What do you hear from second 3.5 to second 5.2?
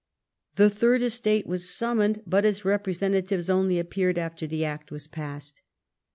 only appeared after the act was